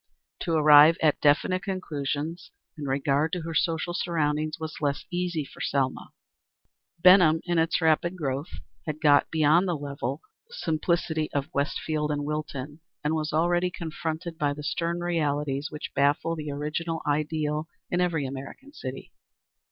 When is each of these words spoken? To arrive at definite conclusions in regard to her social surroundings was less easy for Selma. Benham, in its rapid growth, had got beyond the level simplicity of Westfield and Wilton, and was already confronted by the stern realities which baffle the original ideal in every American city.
To 0.39 0.53
arrive 0.53 0.97
at 1.03 1.21
definite 1.21 1.61
conclusions 1.61 2.49
in 2.75 2.85
regard 2.85 3.31
to 3.33 3.41
her 3.41 3.53
social 3.53 3.93
surroundings 3.93 4.57
was 4.59 4.81
less 4.81 5.05
easy 5.11 5.45
for 5.45 5.61
Selma. 5.61 6.09
Benham, 6.97 7.39
in 7.45 7.59
its 7.59 7.79
rapid 7.81 8.15
growth, 8.17 8.49
had 8.87 8.99
got 8.99 9.29
beyond 9.29 9.67
the 9.67 9.77
level 9.77 10.23
simplicity 10.49 11.31
of 11.33 11.53
Westfield 11.53 12.09
and 12.09 12.25
Wilton, 12.25 12.79
and 13.03 13.13
was 13.13 13.31
already 13.31 13.69
confronted 13.69 14.39
by 14.39 14.55
the 14.55 14.63
stern 14.63 15.01
realities 15.01 15.69
which 15.69 15.93
baffle 15.93 16.35
the 16.35 16.49
original 16.49 17.03
ideal 17.05 17.67
in 17.91 18.01
every 18.01 18.25
American 18.25 18.73
city. 18.73 19.11